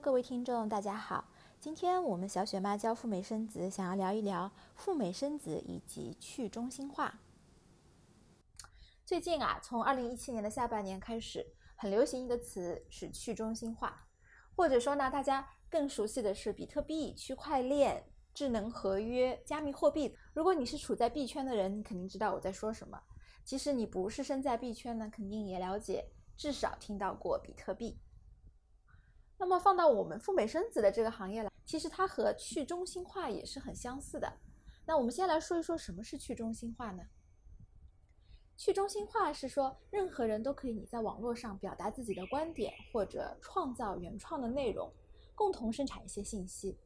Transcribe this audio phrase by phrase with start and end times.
[0.00, 1.24] 各位听众，大家好。
[1.58, 7.18] 今天我们小雪妈教赴美生子，想要聊一聊赴美生子以及去中心化。
[9.04, 14.06] 最近啊，从二零一七年的下半年开始，很流行一个词是去中心化，
[14.54, 20.16] 或者说呢，大家更熟悉的是比特币、区块链、智能合约、加密货币。
[20.32, 23.02] 如果你是处在币圈的人，你肯定知道我在说什么。
[23.44, 27.98] 其实你不是身在币圈呢，肯定也了解，至少听到过比特币。
[29.38, 34.30] 那么放到我们赴美生子的这个行业来，其实它和去中心化也是很相似的。
[34.84, 37.04] 那我们先来说一说什么是去中心化呢？
[38.56, 44.92] 去中心化是说，任何人都可以你在网络上表达自己的观点，或者创造原创的内容，
[45.36, 46.76] 共同生产一些信息。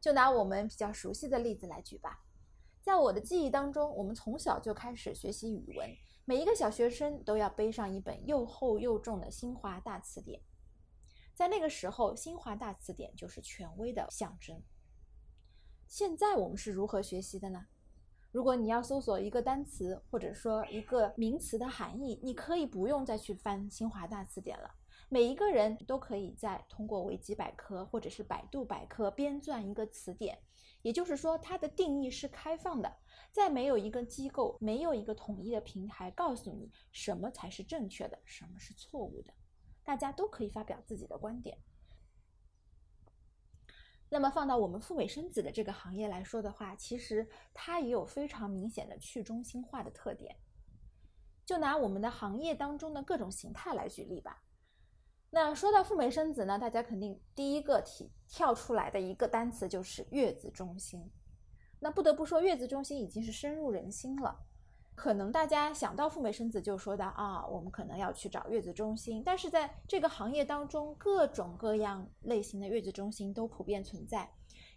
[0.00, 2.24] 就拿我们比较熟悉的例子来举吧。
[2.80, 10.40] 在我的记忆当中，我们从小就开始学习语文，每一个小学生都要背上一本又厚又重的新华大词典。
[11.36, 14.58] 在那个时候，新华大词典就是权威的象征。
[15.86, 17.66] 现在我们是如何学习的呢？
[18.32, 24.74] 如果你要搜索一个单词或者说一个名词的含义，你可以不用再去翻新华大词典了。
[25.10, 30.38] 每一个人都可以在通过维基百科或者是百度百科编撰一个词典，
[30.80, 32.90] 也就是说，它的定义是开放的，
[33.30, 39.34] 在没有一个机构、没有一个统一的平台告诉你什么才是正确的，什么是错误的。
[39.86, 41.56] 大家都可以发表自己的观点。
[44.08, 50.36] 那么放到我们赴美生子的这个行业来说的话，其实它也有非常明显的去中心化的特点。
[51.44, 54.42] 就拿我们的行业当中的各种形态来举例吧。
[55.30, 61.08] 那说到赴美生子呢，大家肯定第一个提跳出来的一个单词就是月子中心。
[61.78, 64.46] 那不得不说，月子中心已经是深入人心了。
[64.96, 74.28] 可能大家想到赴美生子就说的啊，我们可能要去找月子中心，但是在这个行业当中，各种各样类型的月子中心都普遍存在，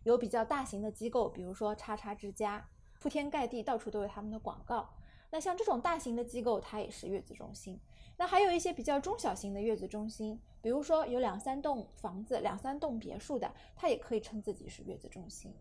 [0.03, 2.67] 有比较大型的机构，比如说叉叉之家，
[2.99, 4.89] 铺天盖地，到处都有他们的广告。
[5.31, 7.79] 那像这种大型的机构，它也是月子中心。
[8.17, 15.55] 那还有一些比较中小型的月子中心，比如说有两三栋房子、两三栋别墅的，它也可以称自己是月子中心。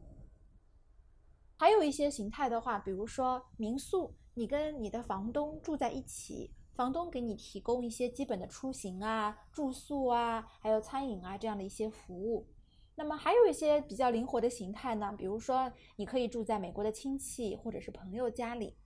[1.61, 12.47] 还有一些形态的话，比如说民宿，你跟你的房东住在一起，房东给你提供一些基本的出行啊、住宿啊，还有餐饮啊这样的一些服务。
[12.95, 18.77] 那么还有一些比较灵活的形态呢，比如说你可以住在美国的亲戚或者是朋友家里。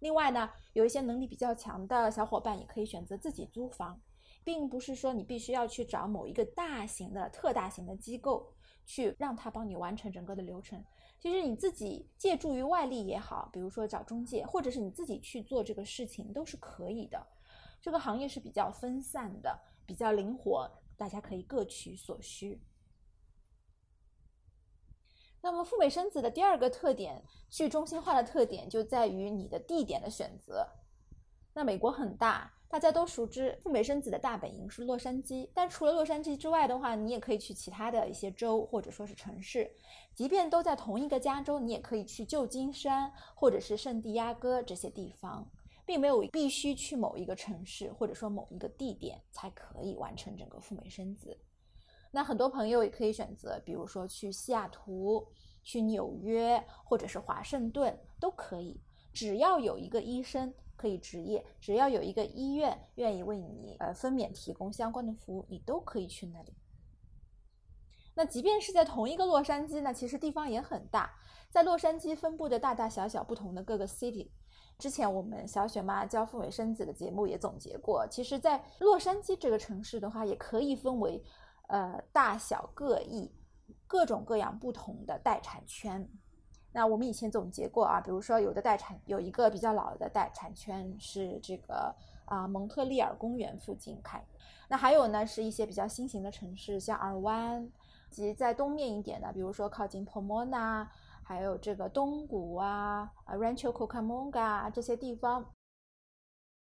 [0.00, 3.98] 另外呢，有一些能力比较强的小伙伴也可以选择自己租房，
[4.44, 8.52] 并不是说你必须要去找某一个大型的、特大型的机构
[8.84, 10.82] 去让他帮你完成整个的流程。
[11.20, 17.26] 其实你自己借助于外力也好，比如说找中介，或者是你自己去做这个事情都是可以的。
[17.80, 22.62] 这个行业是比较分散的，比较灵活，大家可以各取所需。
[25.40, 30.68] 那么赴美生子的第二个特点，去中心化的特点就在于你的地点的选择。
[31.54, 32.52] 那美国很大。
[32.70, 39.70] 大家都熟知赴美生子的大本营是洛杉矶，但除了洛杉矶之外的话，你也可以去其他的一些州或者说是城市。
[40.14, 45.50] 即便都在同一个加州，你也可以去旧金山或者是圣地亚哥这些地方，
[45.86, 51.38] 并没有必须去某一个城市或者说某一个地点才可以完成整个赴美生子。
[52.10, 55.26] 那很多朋友也可以选择，比如说去西雅图、
[55.62, 58.78] 去纽约或者是华盛顿都可以，
[59.14, 60.52] 只要有一个医生。
[60.78, 66.54] 可以执业，只要有一个医院愿意为你呃分娩提供相关的服务，你都可以去那里。
[68.14, 71.12] 那即便是在同一个洛杉矶呢，其实地方也很大，
[71.50, 74.30] 在洛杉矶分布的大大小小不同的各个 city。
[74.78, 81.20] 之前我们小雪妈教赴美生子的节目也总结过，其实，在洛杉矶这个城市的话，也可以分为
[81.68, 83.32] 呃大小各异、
[83.88, 86.08] 各种各样不同的待产圈。
[86.72, 91.94] 那我们以前总结过啊，比如说有的待产有一个比较老的待产圈是这个
[92.26, 94.22] 啊蒙特利尔公园附近开，
[94.68, 97.70] 那还有呢是一些比较新型的城市，像尔湾
[98.10, 100.86] 及在东面一点的，比如说靠近 Pomona，
[101.22, 105.52] 还有这个东谷啊啊 Rancho Cucamonga 这些地方。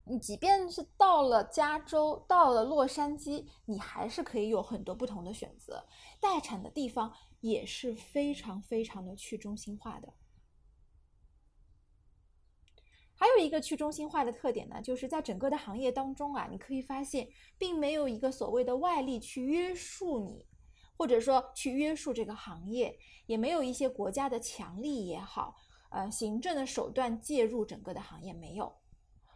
[0.06, 5.86] 你即便是到了加州，到了洛杉矶，你还是可以有很多不同的选择。
[6.20, 10.14] 待产的地方也是非常非常的去中心化的。
[13.16, 17.28] 还有一个去中心化的特点呢，就是在整个的行业当中啊，你可以发现，
[17.58, 20.46] 并没有一个所谓的外力去约束你，
[20.96, 25.58] 或者说去约束这个行业，也没有一些国家的强力也好，
[25.90, 28.74] 呃，行政的手段介入整个的行业没有。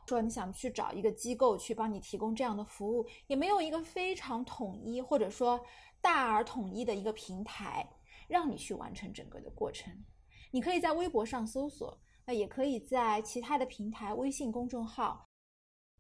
[0.08, 5.60] 说你想去找一个机构去帮你提供这样的服务，也没有一个非常统一或者说
[6.04, 7.90] 大而统一的一个平台，
[8.28, 10.04] 让你去完成整个的过程。
[10.52, 15.30] 你可以在微博上搜索，那也可以在其他的平台、微信公众号。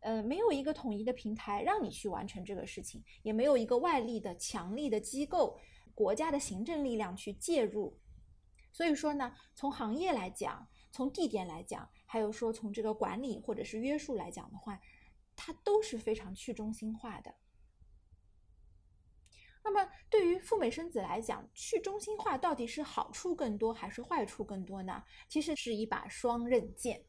[0.01, 5.57] 呃，没有一个统一的平台让你去完成这个事情，也没有一个外力的强力的机构、
[5.95, 7.97] 国家的行政力量去介入。
[8.73, 14.77] 所以说呢，从行业来讲，从地点来讲，还有说从这个管理或者是约束来讲的话，
[15.37, 17.33] 它都是非常去中心化的。
[19.63, 25.03] 那么对于赴美生子来讲，去中心化到底是好处更多还是坏处更多呢？
[25.29, 27.05] 其实是一把双刃剑。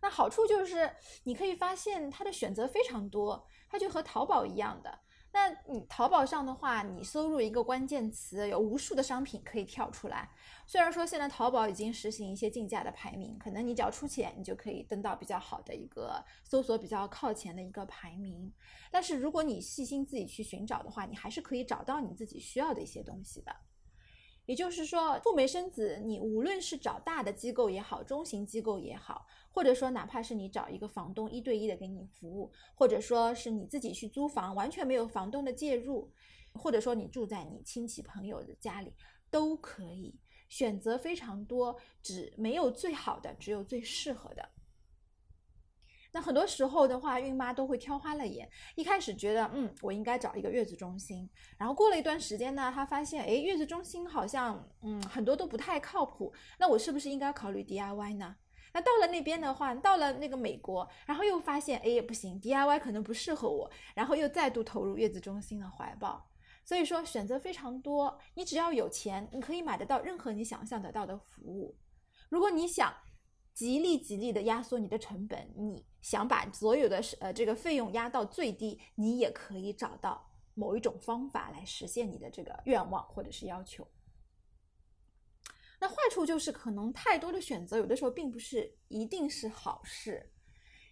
[0.00, 0.90] 那好处就是，
[1.24, 5.03] 你可以发现它的选择非常多，它就和淘宝一样的。
[5.34, 10.30] 那你淘宝上的话，你搜入一个关键词，有无数的商品可以跳出来。
[10.64, 18.52] 虽然说现在淘宝已经实行一些竞价的排名，可能你只要出钱，你就可以登到比较好的一个搜索比较靠前的一个排名。
[18.92, 23.52] 但是如果你细心自己去寻找的话，你还是可以找到你自己需要的一些东西的。
[24.46, 36.12] 也就是说，赴美生子，你无论是找大的机构也好，中型机构也好，或者说哪怕是你找一个房东一对一的给你服务，或者说是你自己去租房，完全没有房东的介入，
[36.52, 38.92] 或者说你住在你亲戚朋友的家里，
[39.30, 40.14] 都可以
[40.48, 44.50] 选择非常多，只没有最好的，只有最适合的。
[46.14, 48.48] 那很多时候的话，孕妈都会挑花了眼。
[48.76, 51.28] 一开始觉得，嗯，我应该找一个月子中心。
[51.58, 56.32] 然后过了一段时间呢，她发现，哎，月子中心好像，嗯，很多都不太靠谱。
[56.56, 58.36] 那我是不是应该考虑 DIY 呢？
[58.72, 63.68] 那到了那边的话，到了那个美国，然后又发现，哎，不行，DIY 可能不适合我。
[63.96, 66.30] 然后又再度投入月子中心的怀抱。
[66.64, 68.16] 所以说，选择非常多。
[68.34, 71.76] 你只要有钱，你可以买得到任何你想象得到的服务。
[72.28, 72.94] 如果你想，
[73.52, 83.88] 极力极力的压缩你的成本，你想把所有的呃这个费用压到最低，你也可以找到某一种方法来实现你的这个愿望或者是要求。
[85.80, 90.30] 那坏处就是可能太多的选择，有的时候并不是一定是好事。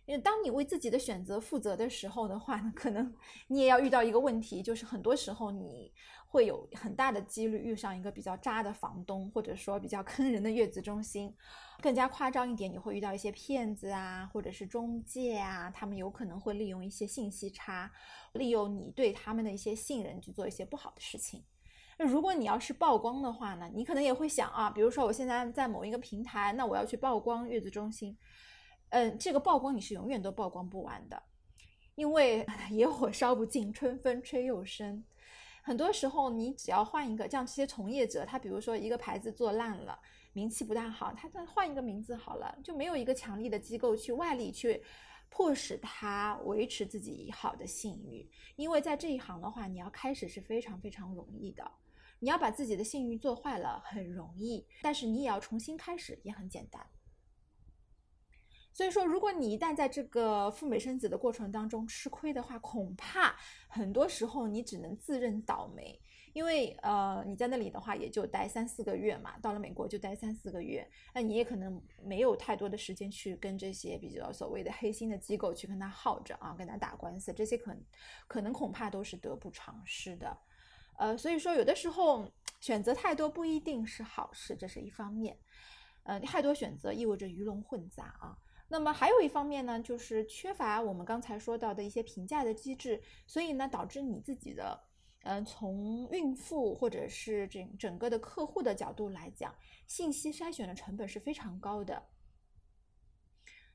[0.06, 3.14] 因为当你为自己的选择负责的时候的话呢，可能
[3.48, 5.92] 你也要遇到一个问题，就是很多时候你
[6.32, 11.30] 会有很大的几率遇上一个比较渣的房东，或者说比较坑人的月子中心。
[11.82, 17.92] 更加夸张一点，你会遇到一些骗子啊，或者是中介啊，他们有可能会利用一些信息差，
[18.32, 21.44] 利用你对他们的一些信任去做一些不好的事情。
[21.98, 28.16] 那如果你要是曝光的话呢，你可能也会想啊，比如说我现在在某一个平台，那我要去曝光月子中心。
[28.88, 31.22] 嗯，这个曝光你是永远都曝光不完的，
[31.94, 35.04] 因为 野火烧不尽，春风吹又生。
[35.64, 39.96] 很多时候，你只要换一个，像这些从业者，他比如说一个牌子做烂了，
[40.32, 44.82] 名气不大好，他再换一个名字好了，就没有一个强力的机构去外力去
[45.30, 48.28] 迫使他维持自己好的信誉。
[48.56, 51.70] 因为在这一行的话，你要开始是非常非常容易的，
[52.18, 56.84] 你要把自己的信誉做坏了很容易，但是你也要重新开始也很简单。
[58.74, 63.36] 所以说，如果你一旦在这个赴美生子的过程当中吃亏的话，恐怕
[63.68, 66.00] 很多时候你只能自认倒霉，
[66.32, 77.76] 因为呃你在那里的话也就待三四个月嘛，到了美国就待三四个月，那你也可能没有太多的时间去跟这些比较所谓的黑心的机构去跟他耗着啊，跟他打官司，这些可
[78.26, 80.34] 可能恐怕都是得不偿失的，
[80.98, 82.26] 呃，所以说有的时候
[82.58, 85.36] 选择太多不一定是好事，这是一方面，
[86.04, 88.38] 呃，太多选择意味着鱼龙混杂啊。
[88.72, 94.80] 那么还有一方面呢，就是缺乏我们刚才说到的一些评价的机制，所以呢，导致你自己的，
[95.24, 99.54] 嗯，从孕妇或者是整整个的客户的角度来讲，
[99.86, 102.02] 信息筛选的成本是非常高的，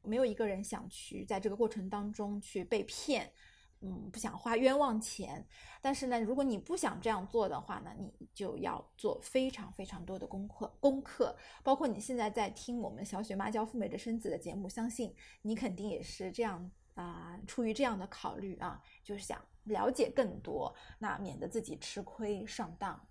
[0.01, 3.31] 没有一个人想去在这个过程当中去被骗。
[3.81, 5.45] 嗯，不想花冤枉钱，
[5.81, 10.75] 但是呢，如果你不想这样做的话呢，你就要做非常非常多的功课。
[10.79, 23.07] 功课包括你现在在听我们小雪妈教赴美的生子的节目，相信你肯定也是这样啊，出于这样的考虑啊，就是想了解更多，那免得自己吃亏上当。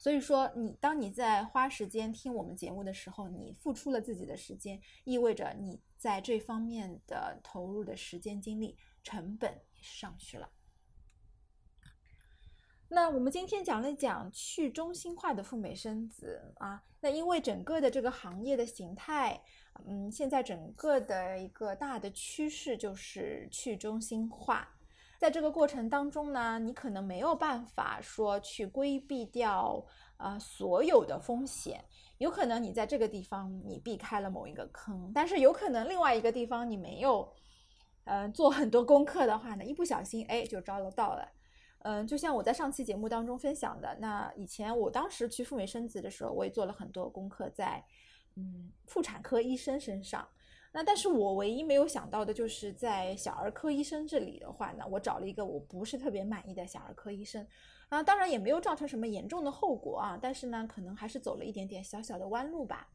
[0.00, 9.60] 所以说，你当你在花时间听我们节目的时候，你付出了自己的时间，意味着你在这方面的投入的时间精力成本。
[9.80, 10.50] 上去了。
[12.88, 19.40] 那我们今天讲了讲去中心化的赴美生子啊，那因为整个的这个行业的形态，
[19.86, 24.68] 嗯，现在整个的一个大的趋势就是去中心化。
[25.16, 29.86] 在这个过程当中呢，你可能没有办法说去规避掉
[30.16, 31.84] 啊所有的风险，
[32.18, 37.32] 有可能你在这个地方你避开了某一个坑，但是有可能另外一个地方你没有。
[38.08, 41.28] 嗯，做很多功课的话呢，一不小心哎就招了道了，
[41.80, 47.84] 嗯，就像我在上期节目当中分享的，那以前我当时去赴美生子的时候，我也做了很多功课在，
[48.36, 50.26] 嗯，妇产科医生身上。
[50.72, 57.46] 那但是我唯一没有想到的就是在小儿科医生这里的话呢，我找了一个我不是特别满意的小儿科医生，
[57.88, 62.88] 啊，当然也没有造成什么严重的后果啊，但是呢，可能还是走了一点点小小的弯路吧。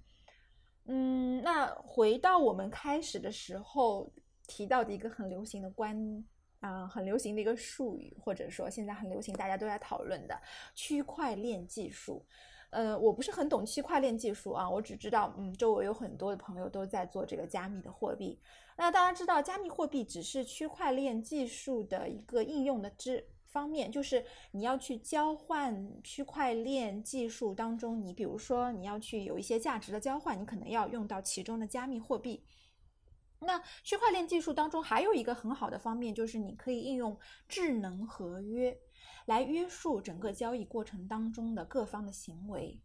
[0.86, 4.12] 嗯，那回到我们开始的时候
[4.48, 6.24] 提到的一个很流行的观
[6.60, 10.42] 啊，很流行的一个术语，或者说现在很流行，大家都在讨论的
[10.74, 12.26] 区块链技术。
[12.70, 18.40] 呃，我不是很懂区块链技术啊，我只知道，嗯，周围有很多的朋友都在做这个加密的货币。
[18.76, 32.44] 那大家知道，加密货币只是区块链技术的一个应用的之方面，就是你要去交换区块链技术当中，你比如说你要去有一些价值的交换，你可能要用到其中的加密货币。
[33.44, 38.78] 那区块链技术当中还有一个很好的方面，就是你可以应用智能合约。
[39.26, 42.78] 来约束整个交易过程当中的各方的行为，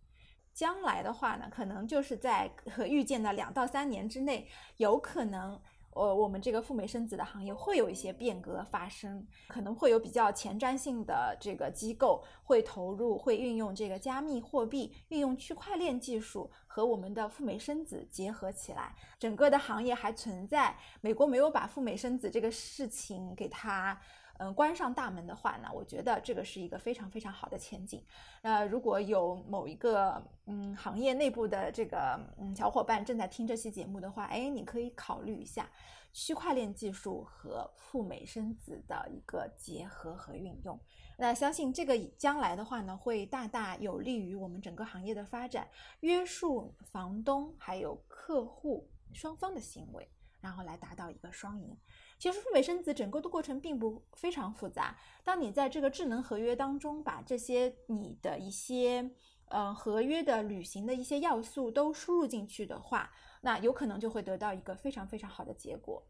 [0.54, 5.60] 将来的话呢，可能就是在可预见的两到三年之内，有可能，
[5.90, 24.00] 呃，我们这个赴美生子的行业会有一些变革发生，可能会有比较前瞻性的这个机构会投入，会运用这个加密货币，运用区块链技术和我们的赴美生子结合起来，整个的行业还存在，美国没有把赴美生子这个事情给它。
[24.38, 28.00] 嗯，关上大门的话呢，我觉得这个是一个非常非常好的前景。
[28.42, 35.68] 那如果有某一个嗯行业内部的这个嗯小伙伴正在听这期节目的话，哎，你可以考虑一下
[36.12, 40.78] 区块链技术和赴美生子的一个结合和运用。
[41.20, 50.08] 那相信这个将来的话呢，会大大有利于我们整个行业的发展，约束房东还有客户双方的行为，
[50.40, 51.76] 然后来达到一个双赢。
[52.20, 54.96] 其实赴美生子整个的过程并不非常复杂。
[55.24, 59.10] 当你在这个智能合约当中把这些你的一些
[59.46, 63.10] 呃合约的履行的一些要素都输入进去的话，
[63.40, 66.06] 那有可能就会得到一个非常非常好的结果。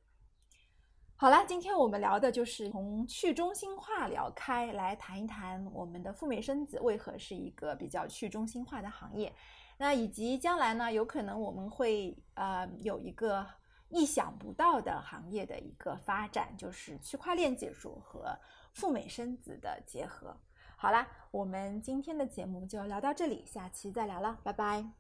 [1.21, 9.35] 好了，今天我们聊的就是从去中心化聊开来谈一谈我们的赴美生子为何是一个比较去中心化的行业，
[9.77, 13.47] 那以及将来呢，有可能我们会呃有一个。
[13.91, 18.39] 意想不到的行业的一个发展，就是区块链技术和
[18.75, 20.37] 赴美生子的结合。
[20.77, 24.98] 好啦，我们今天的节目就聊到这里，下期再聊了，拜拜。